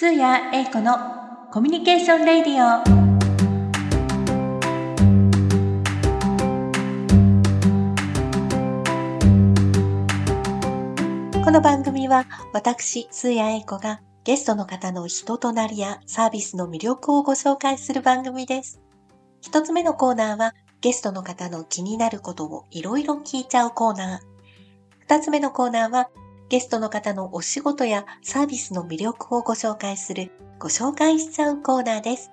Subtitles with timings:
[0.00, 0.96] スーヤエイコの
[1.50, 2.84] コミュニケーションレディオ。
[11.44, 18.80] この番組は私、スーヤエイコがゲストの方の人となりやサービスの魅力をご紹介する番組です。
[19.40, 24.20] 一つ目のコーナーはゲストの方の気になることをいろいろ聞いちゃうコーナー。
[25.00, 26.08] 二つ目のコーナーは
[26.48, 32.30] ゲストの方のお仕事やサービスの魅力をご紹介するご紹介しちゃうコーナーです。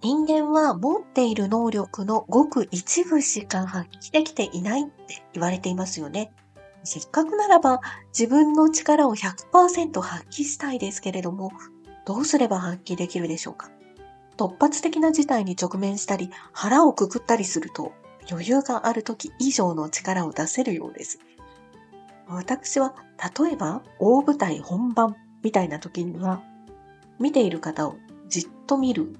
[0.00, 6.32] 人間は持っている能力のごく一部しか発揮できていないって言われていますよね。
[6.84, 7.82] せっかくならば
[8.18, 11.52] 自分の力を100%発揮したいですけれども、
[12.06, 13.70] どうすれば発揮できるでしょうか？
[14.38, 17.92] 突発的な事態に直面したり、腹をくくったりすると、
[18.30, 21.18] 余裕がある時以上の力を出せるようです。
[22.28, 22.94] 私は、
[23.38, 26.42] 例えば、大舞台本番みたいな時には、
[27.18, 27.96] 見ている方を
[28.28, 29.14] じっと見る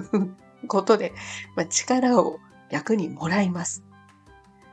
[0.68, 1.12] ことで、
[1.56, 2.38] まあ、力を
[2.70, 3.84] 逆にもらいます。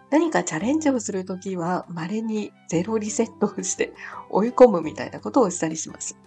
[0.10, 3.94] 何かチャレンジをするときは、稀にゼロリセットをして
[4.30, 6.18] 追い込むみたいなことをしたりします。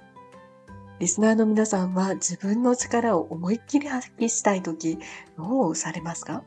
[0.99, 4.99] リスナーの皆さんは自分の力を思いっきり発揮したいとき、
[5.39, 6.43] どうされますか？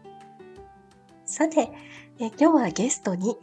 [1.25, 1.72] さて、
[2.19, 3.35] え今日はゲストに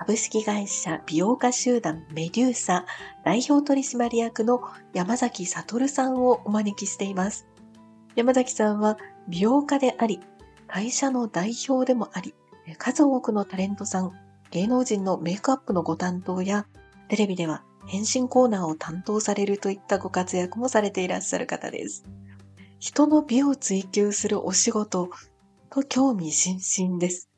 [0.00, 2.86] 株式会社美容家集団メデューサ
[3.22, 4.62] 代表取締役の
[4.94, 7.46] 山崎悟さんをお招きしています。
[8.16, 8.96] 山崎さんは
[9.28, 10.20] 美容家であり、
[10.68, 12.34] 会社の代表でもあり、
[12.78, 14.12] 数多くのタレントさん、
[14.50, 16.64] 芸能人のメイクアップのご担当や、
[17.08, 22.04] テレビでは変身コーナーを担当されるといったご活躍もされていらっしゃる方です。
[22.78, 25.10] 人の美を追求するお仕事
[25.68, 27.29] と興味津々です。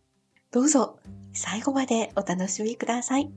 [0.53, 0.99] どうぞ
[1.33, 3.31] 最後までお楽しみください。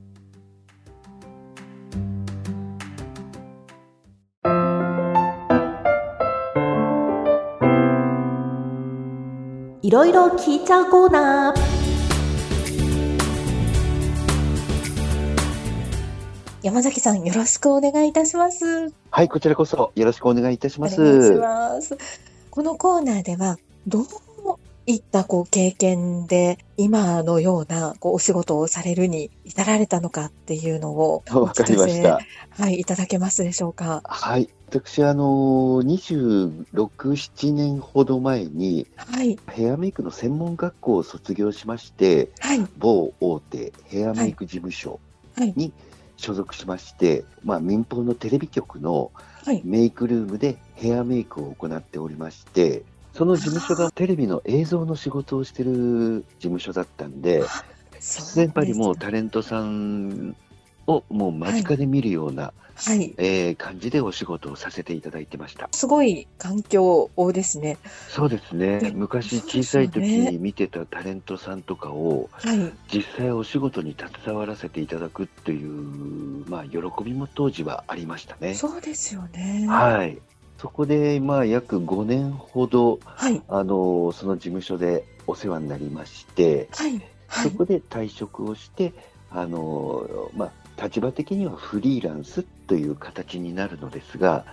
[9.80, 11.60] いろいろ聞いちゃうコーナー。
[16.62, 18.92] 山崎さん、よろしくお願いいたします。
[19.10, 21.00] はい、こちらこそよろしくお願いいたします。
[21.00, 21.96] お願いします。
[22.50, 24.04] このコーナーでは、どう
[24.86, 32.20] いったこう経験で、今のようなこうお仕事をされるに至られたのかっていうのをお わかりました。
[32.50, 34.02] はい、いただけますでしょうか？
[34.04, 36.62] はい、私、あの、26、
[37.12, 45.00] 7年ほど前に、はい、ヘアメイクの専門学校を卒業しまして、はい、某大手ヘアメイク事務所
[45.36, 45.70] はい、に
[46.16, 49.10] 所属しまして、まあ、民放のテレビ局の
[49.44, 52.82] はい、メイクルームでヘアメイクを行っておりまして、
[53.16, 57.44] その事務所がテレビの映像の仕事をしてる事務所だったんで、
[57.98, 60.36] 必然やっぱりもうタレントさん
[60.86, 65.70] をもう間近で見るような、はい、えー感じでお仕事をさせていただいてました。
[65.72, 67.78] すごい環境ですね。
[68.10, 68.90] そうですねで。
[68.90, 78.54] 昔小さい時に見てたタレントさんとかをはい、実際お仕事に携わらせていただくっていう、まあ喜びも当時はありましたね。
[78.54, 79.66] そうですよね。
[79.68, 80.18] はい。
[80.58, 88.92] そこで、まあ約5年ほど、はい、あの、その事務所でお世話になりまして、はい、はい、そこで退職をして、
[89.30, 94.44] あの、まあ、立場的にはフリーランスという形になるのですが、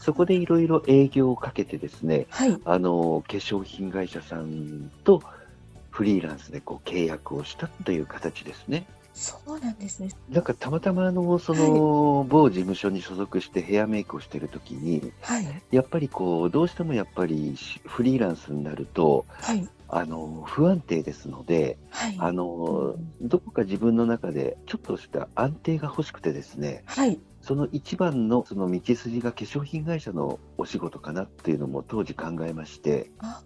[0.00, 5.22] そこでいろいろ営業をかけてですね、はい、あの、化粧品会社さんと
[5.90, 8.86] フリーランスでこう契約をしたという形ですね。
[9.12, 10.10] そうなんですね。
[10.30, 33.42] なんかたまたまあの、その、某事務所に所属してヘアメイクをしてるときに、はい、やっぱりこう、どうしてもやっぱりしフリーランスになると、はい、あの、不安定ですので、はい、あの、どこか自分の中でちょっとした安定が欲しくてですね、はい、その一番のその道筋が化粧品会社のお仕事かなっていうのも当時考えましてあ、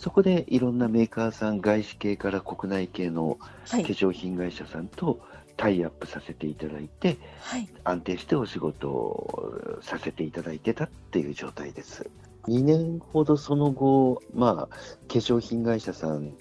[0.00, 3.38] そこでいろんなメーカーさん、外資系から国内系の
[3.68, 3.82] はい。
[3.82, 5.20] 化、粧品会社さんと
[5.58, 12.08] タイアップさせていただいて、はい、安定してお仕事をさせていただいてたっていう状態です。
[12.48, 14.78] 2年ほどその後、まあ、化
[15.08, 16.32] 粧品会社さん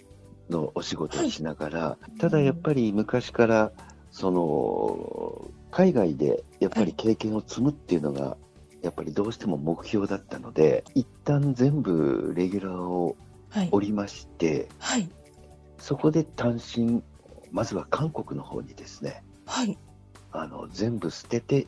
[0.50, 3.74] のお仕事をしながら、ただやっぱり昔から、
[4.10, 8.38] その、海外でやっぱり経験を積むっていうのが、
[8.81, 13.18] やっぱりどうしても目標だったので、一旦全部レギュラーを
[13.50, 15.10] はい、降りまして、はい、
[15.78, 17.01] そこで単身、
[17.51, 19.78] まずは韓国の方にですね、はい、
[20.31, 21.68] あの全部捨てて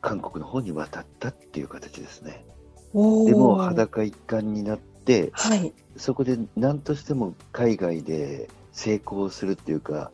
[0.00, 2.44] 韓国の方に渡ったっていう形ですね。
[2.92, 4.92] でもう裸一貫になって
[5.32, 10.12] はい、そこで何としても海外で成功するっていうか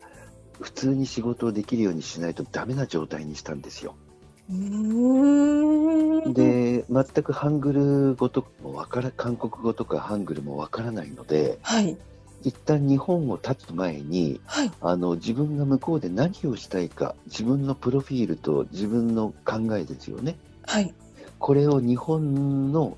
[0.59, 3.95] 普通に仕事をできるようにしないとダメな状態にしたんですよ。
[6.33, 11.95] で、全くハングル語とかもわから、韓国語とかハングルもわからないので、はい。
[12.41, 14.71] 一旦日本を立つ前に、はい。
[14.81, 20.35] あの、自分が向こうで何をしたいか、自分のプロフィールと自分の考えですよね。
[20.65, 20.93] はい。
[21.37, 22.97] これを日本の、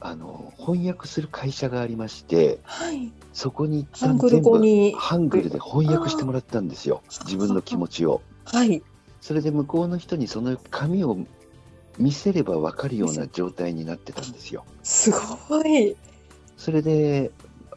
[0.00, 3.12] あの、翻訳する会社がありまして、はい。
[3.32, 4.58] そこに一旦全部。
[4.96, 7.02] ハングルで翻訳してもらったんですよ。
[7.24, 8.20] 自分の気持ちを。
[8.46, 8.82] はい。
[9.20, 11.18] それで向こうの人にその紙を
[11.98, 14.64] 見せれば分かるような状態になってたんですよ。
[14.82, 15.96] すごい。
[16.56, 17.30] それで、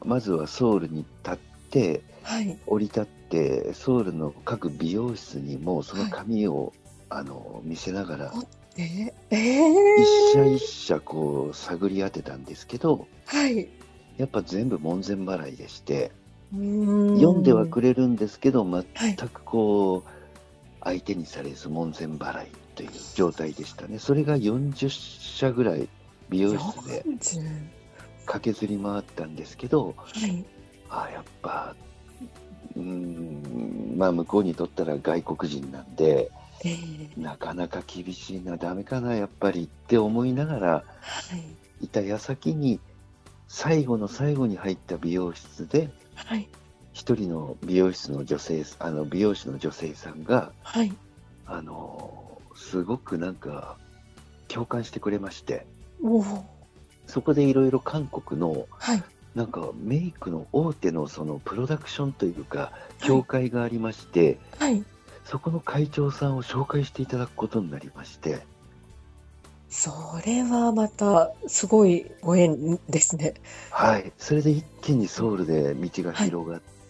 [0.06, 1.38] まずはソウルに立っ
[1.70, 2.58] て、はい。
[2.68, 6.74] 降り立って、ソウルの各美容室にもその紙を、
[7.10, 8.34] あの見せながら、
[8.78, 10.02] ええー。
[10.02, 13.70] 一社一社こう探り当てたんですけど、はい。
[14.18, 16.12] やっぱ全部門前払いでして、
[16.52, 18.86] 読んではくれるんですけど、はい。
[18.96, 20.21] 全くこう、
[20.84, 24.00] 相手にされず門前払いという状態でしたね。
[24.00, 25.88] それが40社ぐらい
[26.30, 27.72] 美容室で40
[28.26, 30.46] 駆けずり回ったんですけど、はい。
[30.90, 31.76] ああ、やっぱ、
[32.76, 36.32] うーん、まあ向こうにとったら外国人なんで、
[36.64, 37.20] えー。
[37.22, 41.86] なかなか厳しいな、ダメかな、やっぱりって思いながらはい。
[41.86, 42.80] いた矢先に、
[43.48, 46.48] 最後の最後に入った美容室で、はい。
[46.94, 50.92] 一人の美容室の女性、あの美容師の女性さんが、はい。
[51.46, 53.78] あの、すごくなんか
[54.48, 55.66] 共感してくれまして。
[57.08, 59.04] そこでいろいろ韓国のはい。
[59.36, 64.84] なんかメイクの大手のそのプロダクションというか、協会がありまして、はい。
[65.24, 68.42] そこの会長さんを紹介していただくことになりまして、
[69.70, 69.92] そ
[70.26, 73.36] れはまたすごいご縁ですね。
[73.70, 76.81] はい、それで一気にソウルで道が広がって、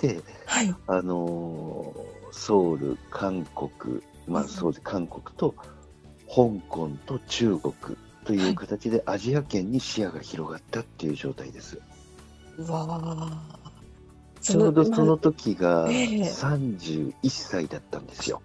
[0.46, 0.76] はい。
[0.88, 5.54] あのーソウル、韓国、まあうんそうで韓国と
[6.28, 7.74] 香港と中国
[8.24, 11.80] という形でアジア圏に視野が広がったっていう状態です。
[12.58, 13.60] うわあ。
[14.40, 18.42] ちょうどそのま時がええ31歳だったんですよ。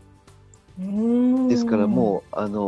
[1.48, 2.58] ですからもう、あの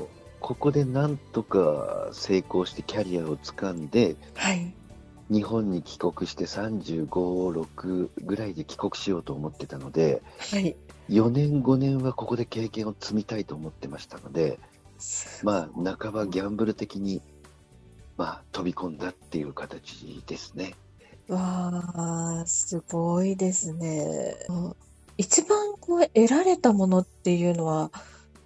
[0.00, 4.74] ーここでなんとか成功してキャリアをつかんで、はい。
[5.30, 10.76] 日本に帰国して35、6ぐらいで帰国しようと思ってたので、はい。
[11.08, 14.58] 4年、5年はここで経験を積みたいと思ってましたので、
[15.42, 17.22] まあ、半ばギャンブル的に、
[18.16, 20.74] まあ、飛び込んだっていう形ですね。
[21.28, 24.36] わあ、すごいですね。
[24.48, 24.76] うん
[25.18, 27.90] 一番こう得られたものっていうのは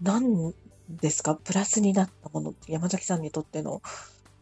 [0.02, 0.52] 何
[0.88, 1.36] ですか？
[1.36, 3.80] プラスになったもの山崎さんにとっての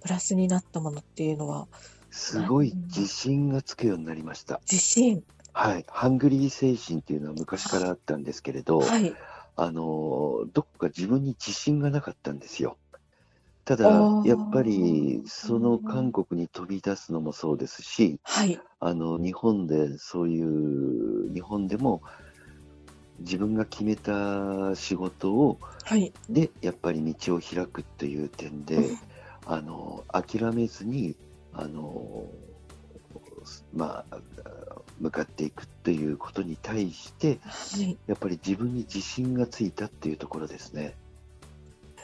[0.01, 1.69] プラスになったものっていうのは、
[2.13, 4.63] すごい自信がつくようになりました。
[4.71, 5.25] 自信。
[5.55, 5.85] はい。
[5.89, 9.15] ハングリー精神っていうのは昔からあったんですけれど、はい。
[9.57, 12.79] あの、どこか自分に自信がなかったんですよ。
[13.65, 18.61] ただやっぱり、その韓国に飛び出すのもそうですし、はい。
[18.81, 22.03] あの、日本でそういう、日本でも
[23.19, 26.15] 自分が決めた仕事を、はい。
[26.29, 28.99] で、やっぱり道を開くという点で、
[29.45, 31.17] あの、諦めずに、
[31.55, 32.27] あの、
[33.73, 34.19] まあ、
[35.01, 37.99] 向かっていくということに対して、はい。
[38.07, 40.95] やっぱり自分に自信がついたっていうところですね。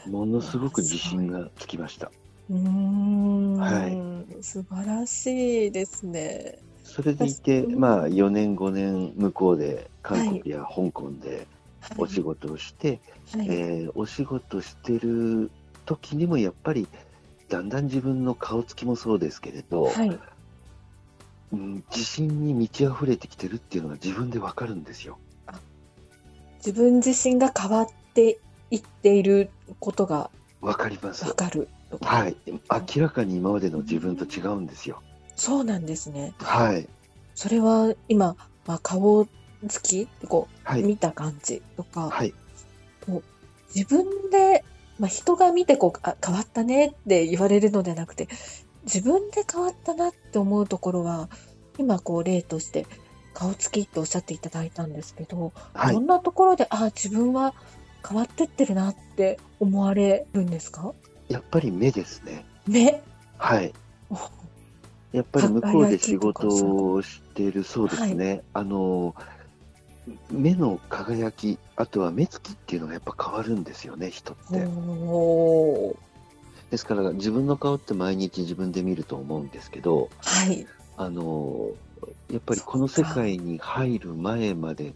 [0.07, 2.11] ものすごく自信がつきました。
[2.49, 3.55] うーん。
[3.59, 6.59] は素晴らしいですね。
[6.83, 11.47] それでいて、うんまあ、4年、5年、向こうで、韓国や香港で
[11.81, 13.01] はいお仕事をして、
[13.33, 13.49] はい。
[13.49, 15.51] えーお仕事してる
[15.85, 16.89] 時にも、やっぱり、
[17.49, 20.19] だんだん自分の顔つきもそうですけれど、はい。
[21.51, 25.19] うん、自信に満ち溢れてきてるっていうのが自分でわかるんですよ。
[26.59, 28.39] 自分自身が変わって
[28.71, 29.51] いっている
[29.81, 31.35] ことがわかりますわ。
[31.35, 31.69] かる。
[32.03, 32.37] はい。
[32.47, 35.01] 明らかに今までの自分と違うんですよ。
[35.37, 36.35] そうなんですね。
[36.39, 36.87] はい。
[37.35, 38.37] それは今、
[38.67, 39.27] まあ、顔
[39.69, 40.83] つきこう、はい。
[40.83, 42.35] 見た感じとか、はい。
[43.75, 44.65] 自分で、
[44.99, 48.29] まあ、人が見てこうあ変わったねって言われるのではなくて
[48.85, 51.29] 自分で変わったなって思うところは
[51.79, 52.87] 今こう例として
[53.35, 55.95] 顔つきっておっしゃっていただいたんですけど、はい。
[55.95, 57.55] どんなところであ自分は
[58.09, 60.93] 変わってってるなって思われるんですか？
[61.29, 62.45] やっぱり目ですね。
[62.67, 63.01] 目？
[63.37, 63.73] はい。
[64.11, 64.17] お
[65.13, 68.43] やっぱり向こうで仕事をしている、そうですね。
[68.53, 69.15] あの、
[70.31, 75.97] 目の輝き、あとは目つきっていうのがやっぱ変わるんですよね、人って。
[76.71, 81.71] ですから自分の顔って毎日自分で見ると思うんですけど、はいあの、
[82.31, 84.95] やっぱりこの世界に入る前まで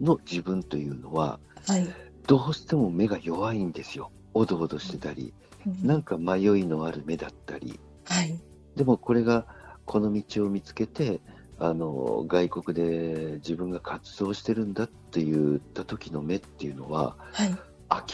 [0.00, 1.86] の自分というのは、はい
[2.28, 4.10] どうしても目が弱いんですよ。
[4.34, 5.32] おどおどしてたり、
[5.66, 8.38] うんなんか迷いのある目だったり、はい。
[8.76, 9.46] でもこれが
[9.86, 11.20] この道を見つけて、
[11.60, 17.56] あの外国で自分が活動してるんだって言った時の目っていうのははい。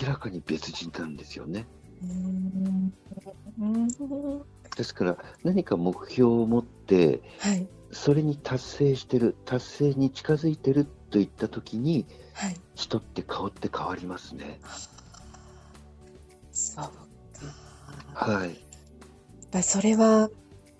[0.00, 1.66] 明らかに別人なんですよね。
[4.76, 7.68] ですから何か目標を持ってはい。
[7.90, 12.56] それに達成してる達成に近づいてるといった時にはい。
[12.74, 14.58] 人って顔って変わりますね。
[16.50, 16.84] そう
[18.14, 18.26] か。
[18.32, 19.62] はい。
[19.62, 20.28] それは、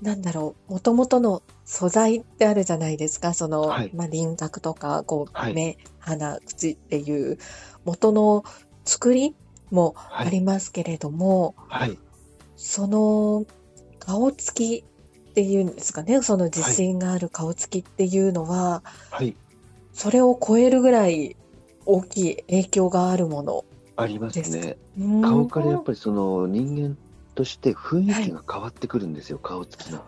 [0.02, 3.34] なんだろう、もともとの素材ってあるじゃないですか。
[3.34, 7.38] その、はいまあ、輪郭とか、こう、はい目、鼻、口っていう
[7.84, 8.44] 元の
[8.84, 9.34] 作り
[9.70, 11.98] もはいありますけれども、はい。
[12.56, 13.44] その
[13.98, 14.84] 顔つき
[15.30, 19.36] っていうんですかね、その自信がある顔つきっていうのは、はい。
[19.92, 21.36] それを超えるぐらい
[21.86, 23.64] 大きい影響があるもの。
[23.96, 24.76] ありますね。
[24.98, 26.96] うん顔からやっぱりその人間
[27.34, 30.02] として雰囲気が変わってくるんですよ、顔つきが。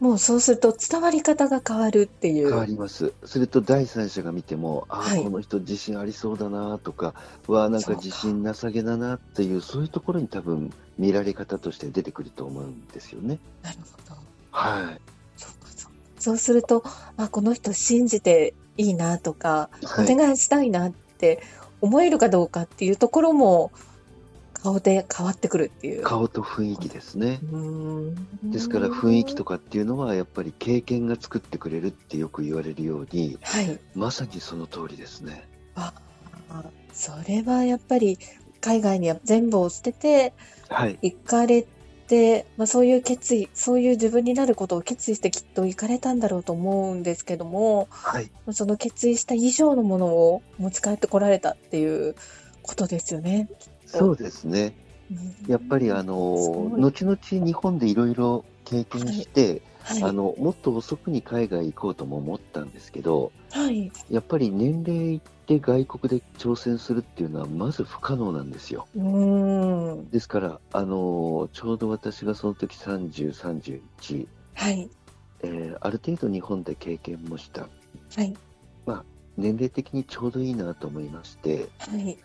[0.00, 2.48] もうそうすると伝わり方が変わるっていう。
[2.48, 3.12] 変わります。
[3.24, 7.14] すると第三者が見ても、ああ、はいこの人自信ありそうだなとか、
[7.46, 13.38] わあ、なんか自信なさげだなっていう、そういうところに多分見られ方として出てくると思うんですよね。
[13.62, 14.20] なるほど。
[14.52, 15.00] はい。
[15.36, 16.82] そうかそうかそうすると、
[17.18, 20.10] あ、この人信じていいなとか、はい。
[20.10, 21.42] お願いしたいなって
[21.82, 23.70] 思えるかどうかっていうところも
[24.62, 26.02] 顔で変わってくるっていう。
[26.02, 27.40] 顔と雰囲気ですね。
[28.52, 33.80] ですから雰囲気とかっていうのはやっぱり経験が作ってくれるってよく言われるように、はい。
[33.94, 35.48] まさにその通りですね。
[35.74, 35.92] あ、
[36.92, 38.18] それはやっぱり
[38.60, 40.34] 海外には全部を捨てて
[40.68, 40.98] はい。
[41.02, 41.66] 行かれ
[42.06, 48.30] て、まあ、そういう決意、そういう自分になることを決意してきっと行かれたんだろうと思うんですけども、はい。
[48.52, 52.14] その決意した以上のものを持ち帰ってこられたっていう
[52.62, 53.48] ことですよね。
[53.98, 54.74] そうですね。
[55.48, 56.14] やっぱりあすの、
[56.78, 68.86] 後々日本でいろいろ経験して、はい、あの、もっと遅くに海外行こうとも思ったんですけど、はい、やっぱり年齢いって外国で挑戦するっていうのはまず不可能なんですよ。
[70.12, 74.90] ですから、あの、ちょうど私がその時30、31、はい、
[75.42, 77.62] えーある程度日本で経験もした。
[78.16, 78.36] はい、
[79.36, 82.18] 年齢的にちょうどいいなと思いまして、はい、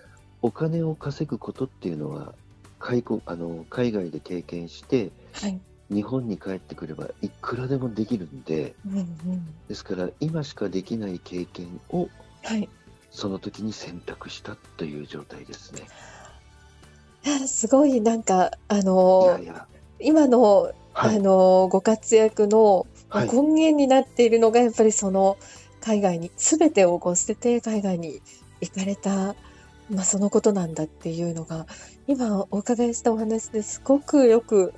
[0.45, 2.33] お金を稼ぐことっていうのは
[2.77, 5.59] 海国あの海外で経験してはい、
[5.89, 9.07] 日本に帰ってくればいくらでもできるんでうん、うん、
[9.67, 12.07] ですから今しかできない経験を
[12.43, 12.69] はい。
[13.09, 15.87] その時に選択したという状態ですね。
[17.47, 19.67] すごいなんか、あいのやいや、
[19.99, 25.37] 今の、はい、あの、ご活躍の、根源になっているのが、やっぱりその、
[25.79, 28.21] 海外に、すべてをこう捨てて海外に
[28.59, 29.33] 行かれた、
[29.89, 31.67] まあ、そのことなんだっていうのが、
[32.07, 34.73] 今お伺いしたお話ですごくよく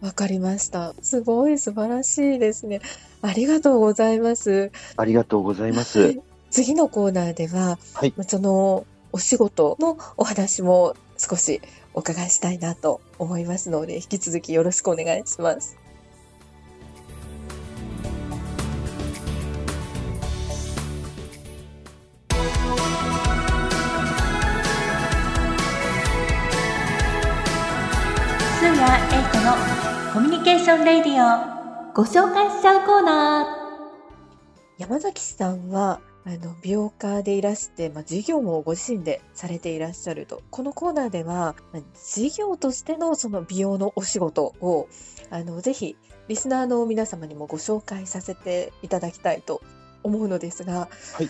[0.00, 0.94] わかりました。
[1.00, 2.80] すごい素晴らしいですね。
[3.22, 4.70] ありがとうございます。
[4.96, 6.20] ありがとうございます。
[6.50, 11.62] 次のコーナーでは、はい、そのお仕事のお話も少し
[11.94, 15.81] お伺いしたいなと思いますので、引き続きよろしくお願いします。
[29.12, 29.52] スーヤエイトの
[30.14, 31.92] コミュニケーションレディオ。
[31.92, 33.46] ご紹介しちゃうコーナ
[34.78, 40.40] 山崎さんは、あの、美容家でいらして、まあ、事業もご自身でされていらっしゃると。
[40.50, 44.88] このコーナーでは、まあ事業としてのその美容のお仕事を、
[45.28, 45.94] あの、ぜひ、
[46.28, 49.60] リスナーの皆様にもご紹介させていただきたいと
[50.02, 51.28] 思うのですが、はい。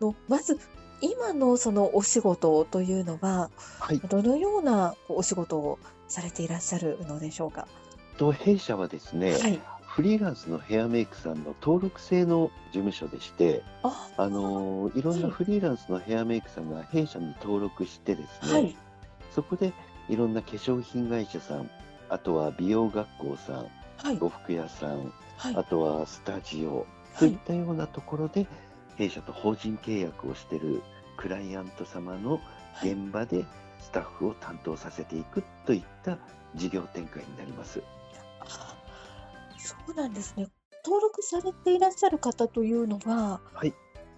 [0.00, 0.58] のまず、
[1.00, 5.78] 今のそのお仕事というのは、はい、どのようなお仕事を
[6.10, 7.66] されていらっしゃるのでしょうか？
[8.18, 9.60] と弊社はですね、はい。
[9.82, 18.76] フリーランスのヘアメイクさんの登録制の事務所でして、あ、あのいろんなはいフリーランスのヘアメイクさんが弊社に登録してですね、はい。
[19.34, 19.72] そこで
[20.08, 21.70] いろんな化粧品会社さん、
[22.08, 24.18] あとは美容学校さん、はい。
[24.18, 25.64] 呉服屋さん、はいあ。
[25.64, 26.86] とはスタジオ、はい
[27.18, 27.38] といっ。
[27.46, 28.46] たようなところで
[28.96, 30.82] 弊社と法人契約をしている
[31.16, 32.40] クライアント様の
[32.74, 33.44] はい現場で
[33.80, 36.18] スタッフを担当させていくといった
[36.54, 37.82] 事業展開になります。
[38.40, 38.76] あ
[39.58, 40.48] そうなんですね。
[40.84, 43.74] 登録されていらっしゃる方というのは、はい、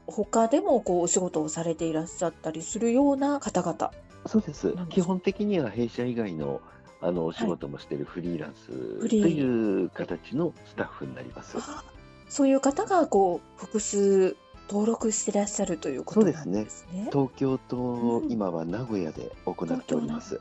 [0.06, 3.92] 他でもこうお仕事をされていらっしゃったりするような方々。
[4.26, 6.60] そうです基本的には弊社以外の
[7.00, 11.58] あのお仕事もしているフリーランスという形のスタッフになります。
[11.58, 11.82] あ
[12.28, 14.36] そういう方がこう複数
[14.72, 17.08] 登録してらっしゃるということなんですね。
[17.12, 20.40] 東京とうん今は名古屋で行っております。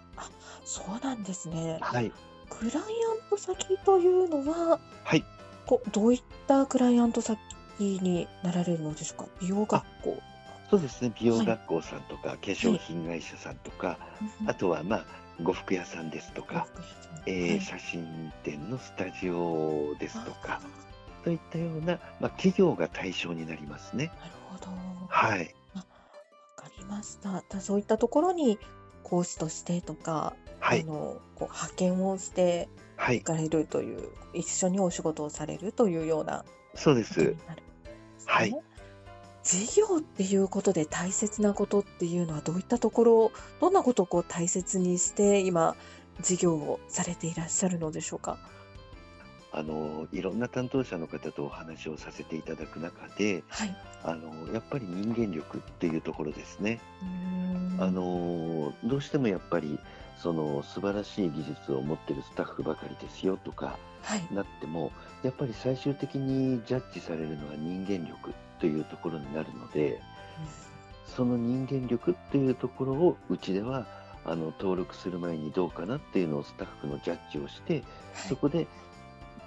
[0.63, 1.79] そうなんですね。
[1.81, 2.13] はい。
[2.49, 2.83] クライアン
[3.29, 5.25] ト先というのは、はい。
[5.65, 7.39] こどういったクライアント先
[7.79, 9.29] になられるのでしょうか？
[9.41, 10.17] 美容学校。
[10.69, 11.11] そうですね。
[11.19, 13.97] 美容学校さんとか、化粧品会社さんとか、
[14.47, 15.05] あとはまあ、
[15.43, 16.67] 呉服屋さんですとか、
[17.25, 20.61] えー写真展のスタジオですとか、
[21.23, 24.11] といったような、まあ、企業が対象になりますね。
[24.19, 24.71] なるほど。
[25.07, 25.55] はい。
[25.75, 25.85] わ
[26.55, 27.43] かりました。
[27.49, 28.59] だそういったところに
[29.03, 30.81] 講師としてとか、はい。
[30.81, 33.23] あのこう派遣をしてはい行。
[33.23, 37.55] かれるという、一緒にお仕事をされるというようなそうでするんですね。
[38.25, 38.55] はい
[39.43, 45.75] 事業っていうことで大切なことっていうのはどういったところ、どんなことをこう大切にして今
[46.21, 48.37] 事業をされていらっしゃるのでしょうか？
[49.53, 53.75] あの、いろんな担当者の方とお話をさせていただく中で、はい。
[54.03, 56.79] あの、やっぱり人間力っていうところですね。
[57.81, 59.79] あのどうしてもやっぱり
[60.15, 64.27] その素晴らしい技術を持ってるスタッフばかりですよとかはい。
[64.31, 64.91] なっても
[65.23, 69.99] やっぱり最終的にジャッジされるのは人間力というところになるので
[71.07, 73.87] その人間力っていうところをうちでは
[74.23, 78.67] あの登録する前にどうかなっていうのをスタッフのジャッジをしてそこで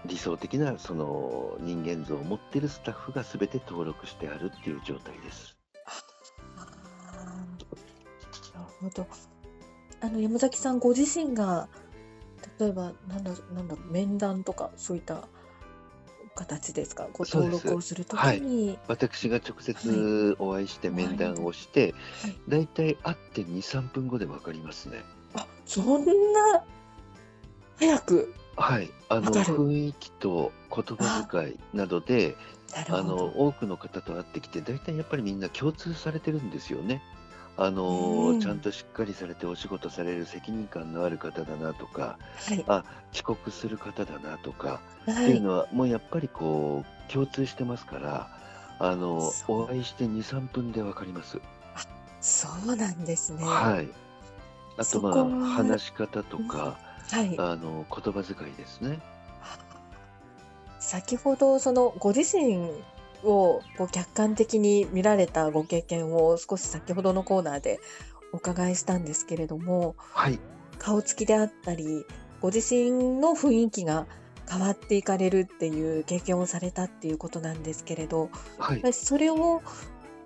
[0.07, 5.57] 理想的なその人間像を持ってるスタッフが全て登録してあるっていう状態です。
[8.55, 9.07] なるほど。
[10.01, 11.69] あの山崎さんご自身が
[12.59, 15.27] 例えばなんだなんだ面談とかそういった
[16.35, 17.09] 形ですか？
[17.13, 25.03] ご登録をするときはいに、私が直接お会いして面談をして、はいだいたい会って2、3分後で分かりますね。
[25.35, 26.65] あそんな
[27.79, 28.91] 早くはい。
[29.09, 32.37] あの、雰囲気と言葉遣いなどで、
[32.89, 33.17] あの。
[33.37, 37.03] 多くの方と会ってきて、だいたいやっぱりみんな共通されてるんですよね。
[37.57, 45.41] あの、うんちゃんとしっかりされてお仕事される責任感のある方だなとか、はいあ、遅刻する方だなとか、はっていうい。
[45.41, 48.29] のはもうやっぱりこう、共通してますから、
[48.81, 51.41] あの、お会いして2、3分で分かります。
[52.21, 53.45] そうなんですね。
[53.45, 53.89] はい。
[54.77, 56.79] あとまあ話し方とか、
[57.11, 57.35] はい。
[57.39, 59.01] あの言葉遣いですね。
[60.79, 62.71] 先ほどそのご自身
[63.23, 67.81] をこう客観的に見られたご経験を少し先ほどのコーナーで
[68.33, 70.39] お伺いしたんですけれどもはい。
[70.79, 72.05] 顔つきであったり
[72.41, 74.07] ご自身の雰囲気が
[74.51, 78.93] 変わっていかれるっていう経験をされたっていうことなんですけれどはい。
[78.93, 79.63] それを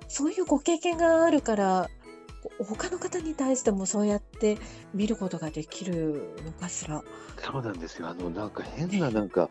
[0.09, 1.98] そういうご経験があるからこ
[2.59, 4.59] 他の方に対してもそうやって
[4.94, 7.03] 見ることができるのかしら？
[7.37, 8.09] そうなんですよ。
[8.09, 9.48] あのなんか変ななんか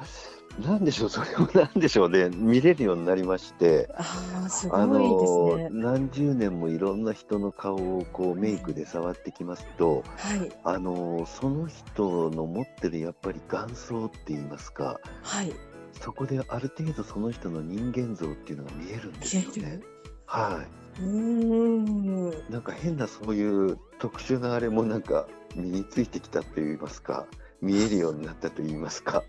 [0.59, 3.89] なんでしょうそれをなんでしょうね 見れるようになりまして。
[3.95, 5.81] ああすあごいのですね。
[5.81, 15.53] 何十年もいろんな人の顔をこうメイクで触ってきますと、はいあのその人の持ってるやっぱり眼相って言いますか、はい。
[16.01, 19.79] そこである程度その人の人間像っていうのが見えるんですよね。
[20.25, 20.67] はい。
[20.99, 22.51] うーん。
[22.51, 27.27] なんか変なそういう特殊なあれもなんか身についてきたと言いますか、
[27.61, 29.23] 見えるようになったと言いますか。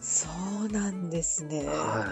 [0.00, 0.28] そ
[0.64, 1.66] うなんですね。
[1.66, 2.06] は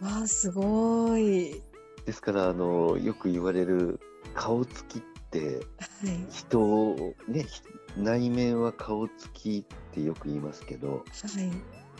[0.00, 0.04] い。
[0.04, 1.62] わあ、すごい。
[2.06, 4.00] ですから、あの、よく言われる
[4.34, 6.26] 顔つきってはい。
[6.30, 7.62] 人をね、ひ
[7.96, 11.04] 内面は顔つきってよく言いますけど、はい。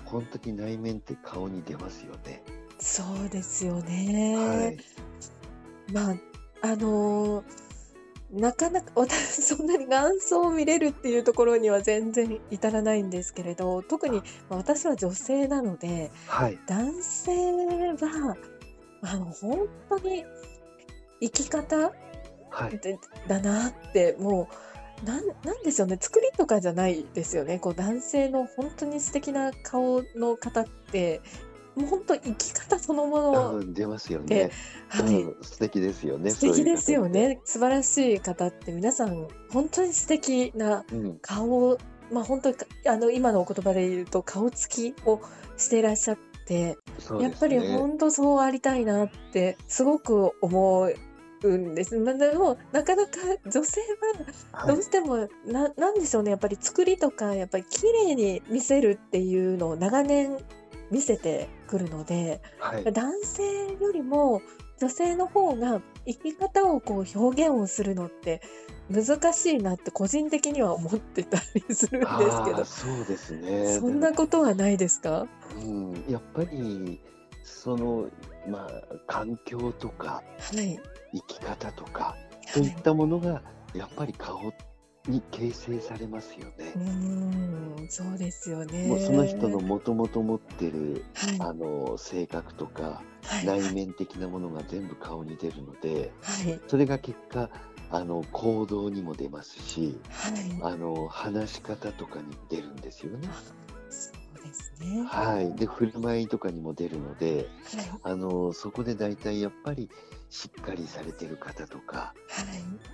[0.04, 2.42] 本当に内面って顔に出ますよね。
[2.78, 4.36] そうですよね。
[4.36, 4.78] はい。
[5.92, 6.16] まあ、
[6.62, 7.68] あのー
[8.30, 16.58] なかなか私 そんなに眼相を見れるっていうところには全然至らないんですけれど特にまあ私は女性なのではい。
[16.66, 18.36] 男性は
[19.02, 20.24] あの本当に
[21.20, 21.92] 生き方
[22.50, 22.78] はい。
[22.78, 24.48] でだなっても
[25.02, 31.22] うなんなんでしょうね作りとかじゃないですよねこう男性の本当に素敵な顔の方って
[31.78, 34.50] もう本当生き方そのもの、うん、出ますよでね。
[34.88, 36.30] はい、うん、素敵ですよね。
[36.30, 40.96] 素敵ですよね素晴らしい方って皆さん本当に素敵な方って。
[40.96, 41.18] うん。
[41.20, 41.78] 顔
[42.10, 45.20] まあ本当にかあの今のお言葉で言うと顔つきを
[45.56, 47.76] していらっしゃってそうですやっぱりね。
[47.76, 50.90] 本当そうありたいなってすごく思
[51.42, 51.96] うんです。
[51.98, 53.10] まあ、でもなかなか
[53.46, 53.80] 女性
[54.52, 54.74] ははい。
[54.74, 60.38] どうしても、ななんでしょうねやっぱり作りとかやっぱり綺麗に見せるっていうのを長年
[60.90, 62.92] 見せてくるのではい。
[62.92, 63.42] 男性
[63.80, 64.42] よりも
[64.80, 68.40] 女性の方が生き方をこう表現をするのって
[68.90, 73.78] 難しいなって個人的には思ってたりするんですけどそうですね。
[73.78, 75.26] そんなことはないですか？
[75.56, 77.00] うん、やっぱり
[77.42, 78.08] その、
[78.48, 78.70] まあ、
[79.06, 80.80] 環境とかはい。
[81.12, 82.14] 生き方とか、
[82.46, 83.42] そういったものが
[83.74, 84.52] やっぱり顔
[85.08, 86.78] に形成されますよねう。
[86.78, 88.86] ーん、そうですよね。
[88.86, 91.36] もうその人のもともと持ってるはい。
[91.40, 93.46] あの性格とかはい。
[93.46, 96.60] 内面的なものが全部顔に出るのではい。
[96.68, 97.50] それが結果
[97.90, 100.72] あの行動にも出ますしはい。
[100.74, 103.28] あの話し方とかに出るんですよね。
[104.38, 105.04] ですね。
[105.06, 107.90] はい、で振る舞いとかにも出るのではい。
[108.02, 109.90] あのそこで大体やっぱり
[110.30, 112.46] しっかりされてる方とかはい。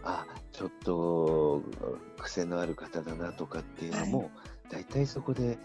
[0.02, 1.62] あちょっと
[2.18, 4.30] 癖のある方だなとかっていうのも、
[4.70, 5.58] 大体そこで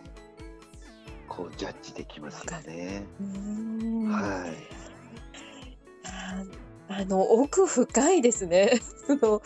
[1.28, 3.04] こうジャッジできますよね。
[4.12, 4.90] はい
[6.06, 6.44] あ
[6.90, 8.82] あの、奥深いですね。
[9.06, 9.42] その、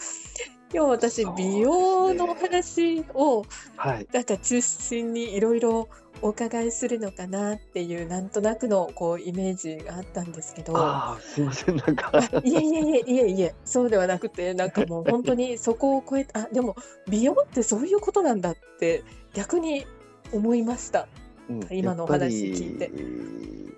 [0.74, 3.46] 今日私、美容のお話を、
[3.78, 4.08] はい。
[4.12, 5.88] なんか中心にいろいろ
[6.24, 12.10] お伺いするのかなっていう、なんとなくのこうイメージがあったんですけど、ああ、すいません、なんか。
[12.14, 16.76] あいえいえいえいえいえ、そうではなくて、なんかもう本当にそこを超えた、あ、でも
[17.08, 19.04] 美容ってそういうことなんだって
[19.36, 19.86] 逆に
[20.32, 21.08] 思いました。
[21.50, 22.92] うん今のお話聞いて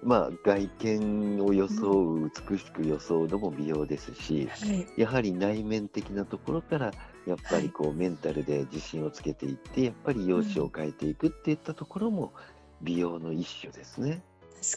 [0.06, 4.88] まあ、外見を装う、美しく装うのも美容ですし、はい。
[4.98, 6.94] やはり内面的なところから、
[7.26, 12.34] やっぱはいりこう、メンタルで自信をつけていって、やっぱり容姿を変えていくっていったところも、
[12.84, 14.22] 美容の一種ですね。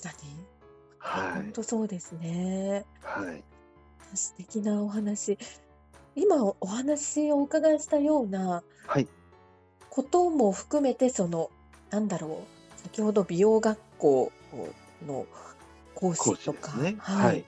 [0.01, 0.40] 確かに。
[0.98, 1.42] はい。
[1.42, 2.87] 本当そうですね。
[3.03, 3.44] はい。
[4.14, 5.37] 素敵なお話。
[6.16, 9.07] 今お話をお伺いしたようなはい。
[9.90, 11.51] ことも含めて、その、
[11.90, 12.58] なんだろう、
[12.88, 14.33] 先ほど美容学校
[15.07, 15.27] の
[15.94, 16.96] 講講師とか、ね。
[16.98, 17.27] はい。
[17.27, 17.44] はい。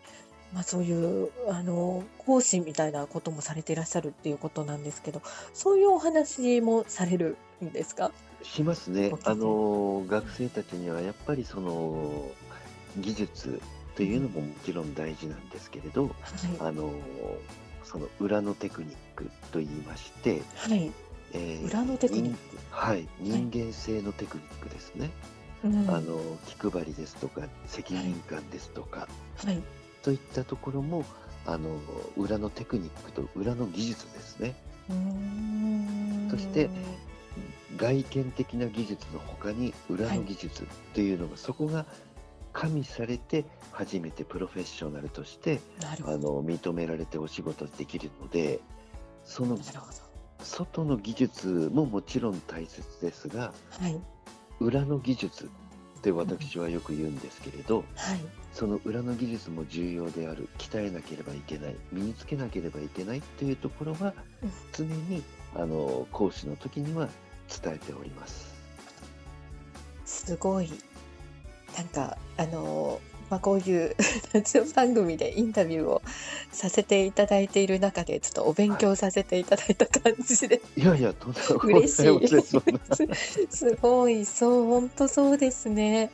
[0.53, 5.23] まあそういう、あの、講師みたいなこともされていらっしゃるっていうことなんですけど、
[5.55, 8.13] そういうお話もされるんですか？
[8.43, 12.29] しますねあの、学生たちにはやっぱりその、
[12.99, 13.61] 技術
[13.97, 16.13] というのももちろん大事なんですけれど、はい。
[16.59, 16.93] あの、
[17.85, 20.91] その裏のテクニックと言いまして、はい。
[21.33, 25.11] えー裏のテクニッ人はい、人間性のテクニックですね。
[25.63, 25.69] ク。
[25.69, 25.91] うん。
[25.91, 29.09] あの、気配りですとか、責任感ですとか、
[29.45, 29.63] はい。
[30.03, 31.05] といったところも、
[31.47, 31.79] あの、
[32.17, 34.55] 裏のテクニックと裏の技術ですね。
[36.31, 36.71] そして
[37.77, 41.87] 外見的な技術の他に裏の技術というのが、そこが
[42.53, 45.61] 加味されて初めてプロフェッショナルとして
[46.05, 46.11] あ。
[46.17, 48.61] の認められてお仕事できるので
[49.25, 50.10] そのなるほど。
[50.43, 54.01] 外の技術ももちろん大切ですがはい。
[54.61, 55.49] 裏の技術っ
[56.03, 58.21] て私はよく言うんですけれどはい。
[58.53, 65.23] その裏の技術も重要である鍛えなければいけない身につけなければいけないというところはうん常に
[65.55, 67.09] あの講師の時には
[67.63, 68.51] 伝えております。
[70.05, 70.71] すごい。
[71.77, 73.01] なんか、あの、
[73.31, 73.95] まあ、こういう
[74.35, 76.03] ラジオ番組でインタビューを
[76.51, 80.85] させていただいている中で、ちょっとお勉強させていただいた感じで、い。
[80.85, 82.29] やいや、とんでいま嬉しい。
[83.49, 86.11] すごい、そう、本当そうですね。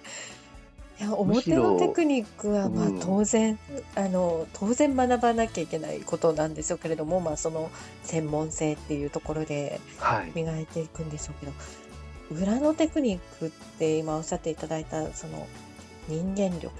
[1.00, 3.00] いや、表のテクニックは、まあうん。
[3.00, 3.58] 当然、
[3.94, 7.70] あの、当然学ばなきゃいけないことなんでしょうけれども、まあその
[8.02, 10.32] 専門性っていうところではい。
[10.34, 15.46] 磨いていくんでしょうけど、裏のテクニックって今おっしゃっていただいた、その
[16.08, 16.70] 人間力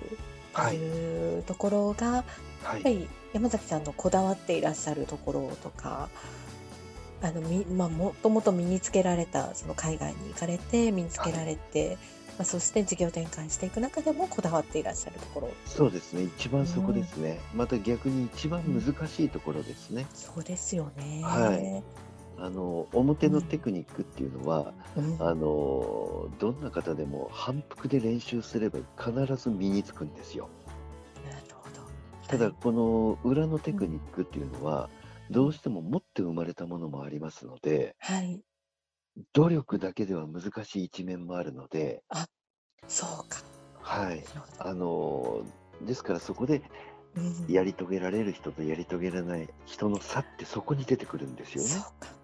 [0.54, 0.76] とはい。
[0.76, 2.24] いうところが、
[2.62, 2.74] はい。
[2.74, 6.08] やっぱり山崎さんのこだわっていらっしゃるところとか、
[7.22, 11.96] あのみまあ、もともと身につけられたその海外に行かれて身につけられて、
[12.38, 16.24] まあ、そして事業展開していく中でもこだわっていらっしゃるところそうですね。
[16.24, 17.40] 一番そこですね。
[17.54, 20.06] また逆に一番難しいところですね。
[20.14, 21.22] そうですよね。
[21.22, 22.05] はい
[22.38, 30.48] あの、表のテクニックっていうのは、うんあの、どんな方でも反復で練習すれば必ず身につくんですよ。
[31.24, 31.82] なるほど。
[32.28, 34.90] ただ、はいこの裏のテクニックっていうのは、
[35.30, 38.40] どうしても持って生まれたものもありますので、はい、
[39.32, 42.02] 努力だけでは難しい一面もあるので、
[42.86, 43.42] そうか。
[43.80, 44.24] はい
[44.58, 45.44] あの、
[45.82, 46.62] ですからそこで
[47.16, 52.15] うんやり遂げられる人とやり遂げられない人の差ってそこに出てくるんですよそうね。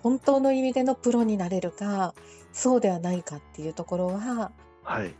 [0.00, 0.02] か。
[0.02, 2.14] 本当の意味でのプロになれるか、
[2.52, 5.14] そうではないかっていうところは、はい。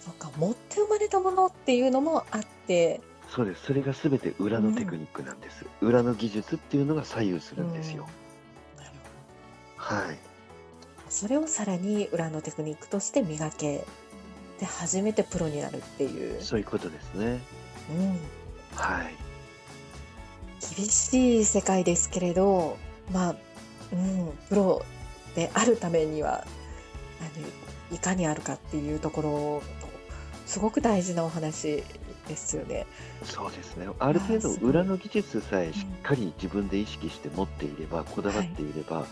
[0.00, 3.66] そうか、持って生まれたものっていうのもあって、そうです。
[3.66, 5.64] それが全て裏のテクニックなんです。
[5.80, 8.08] 裏の技術っていうのが左右するんですよ。
[8.76, 8.90] なる
[9.76, 10.18] はい。
[11.08, 13.84] それをさらに裏のテクニックとして磨け
[14.58, 16.42] て初めてプロになるっていう。
[16.42, 17.40] そういうことですね。
[17.90, 18.18] うん。
[18.74, 19.14] はい。
[20.76, 22.78] 厳しい世界ですけれど、
[23.12, 23.36] まあ、
[23.92, 24.84] うん、プロ
[25.34, 26.44] であるためには、
[27.20, 27.24] あ
[27.90, 29.88] の、いかにあるかっていうところと
[30.46, 31.84] すごく大事なお話
[32.28, 32.86] ですよね。
[33.24, 33.88] そうですね。
[33.98, 39.06] ある程度裏の技術さえしっかり自分で意識して持っていれば、こだわっていれば、はい、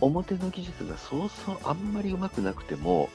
[0.00, 3.08] 表の技術がそうそうあんまりうまくなくても、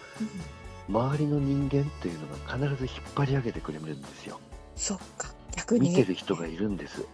[0.90, 4.40] うん、周りの人間っていうのが必ず引っ張り上げてくれるんですよ。
[4.76, 5.90] そっか、逆に。
[5.90, 7.06] 見てる人がいるんです。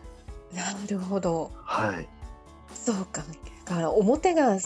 [0.53, 1.51] なるほど。
[1.63, 2.07] はい。
[2.73, 3.23] そうか。
[3.71, 4.57] だから表があ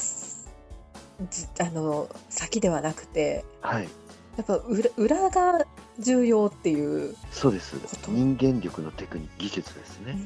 [1.69, 3.87] の先ではなくて、はい。
[4.35, 5.65] やっぱ裏裏が
[5.99, 7.75] 重要っていうそうです。
[8.07, 10.17] 人間力のテクニック技術ですね。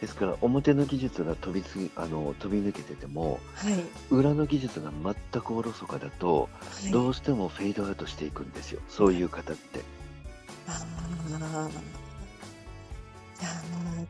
[0.00, 3.74] ですから表の技術が飛びつあの飛び抜けてても、はい、
[4.10, 6.48] 裏の技術が全くおろそかだと、
[6.82, 8.80] はい、どうしてもフェードアウトしていくんですよ。
[8.88, 9.82] そういう方って。
[10.66, 10.84] あ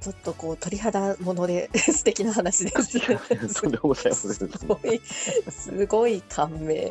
[0.01, 2.99] ちょっとこう鳥肌もので 素敵な話です。
[3.61, 4.35] とんでもございません。
[4.35, 5.01] すごい、
[5.51, 6.91] すごい感銘。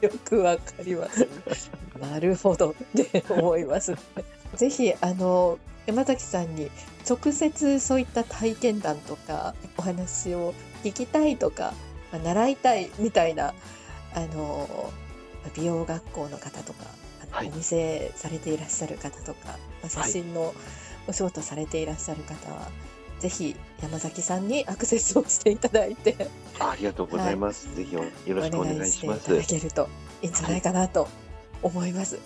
[0.00, 1.70] よくわかります。
[2.00, 3.94] なるほどって思います、
[4.56, 6.70] ぜひあの山崎さんに
[7.08, 11.74] 直接そういった体験談とかお話を聞きたいとか、
[12.10, 13.54] まあ、習いたいみたいな
[14.14, 14.90] あの
[15.54, 16.86] 美容学校の方とか、
[17.30, 20.54] はい、お店されていらっしゃる方とか、まあ、写真の、はい
[21.10, 22.68] お仕事されていらっしゃる方は、
[23.18, 26.16] ぜひ山崎さんにアクセスをしていただいて。
[26.58, 29.24] ありがとうございます、はい、ぜひよろしくお願いします。
[29.24, 29.88] いただけると
[30.22, 31.08] いいんじゃないかなと
[31.62, 32.24] 思います、はい、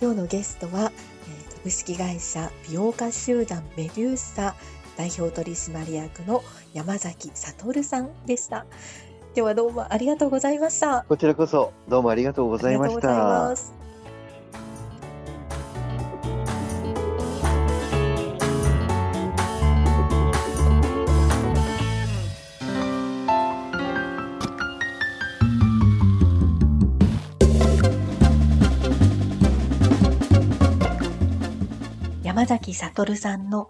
[0.00, 4.54] 今日のゲストは、えー、株式会社美容家集団メデューサ
[4.96, 6.44] 代表取締役の
[6.74, 8.66] 山崎悟さんでした。
[9.34, 11.06] ではどうもありがとうございました。
[11.08, 13.81] こちらこそどうもありがとうございました
[32.52, 33.68] 崎悟さんの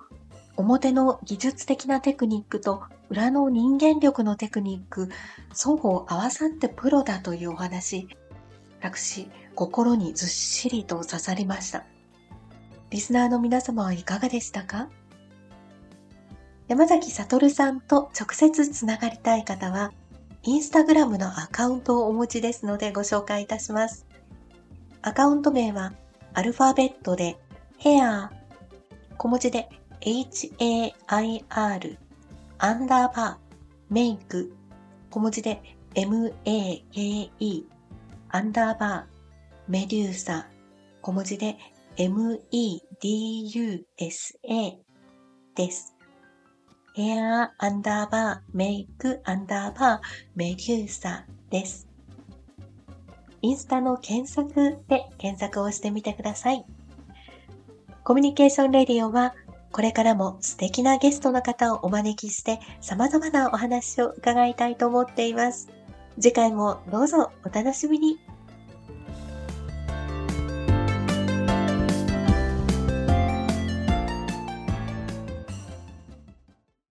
[0.56, 5.08] 表の技術的なテクニックと裏の人間力のテクニック、
[5.50, 8.08] 双方合わさってプロだというお話、
[8.80, 11.84] 私、心にずっしりと刺さりました。
[12.90, 14.88] リスナーの皆様はいかがでしたか？
[16.66, 19.92] 山崎悟さんと直接つながりたい方は、
[20.42, 24.06] インスタグラムのアカウントをお持ちですのでご紹介いたします。
[25.02, 25.92] アカウント名は
[26.34, 27.38] アルファベットで
[27.78, 28.28] hair
[29.16, 29.68] 小文字で
[30.00, 30.92] hair
[32.58, 33.36] アンダーバー
[33.90, 34.54] メイク
[35.10, 35.62] 小文字で
[35.94, 37.64] make
[38.30, 39.12] アンダーバー
[39.68, 40.48] メデューサ
[41.02, 41.56] 小文字で
[41.96, 43.82] medusa
[45.54, 45.94] です。
[46.94, 50.00] ヘアアンダーバーメイクアンダーバー
[50.34, 51.86] メデューサです。
[53.42, 56.64] インスタの検索で検索をしてみてください。
[58.04, 59.34] コミュニケーションレディオは、
[59.70, 65.68] これからも素敵なゲストの方をお招きして様々なお話を伺いたいと思っています。
[66.20, 68.18] 次回もどうぞお楽しみに。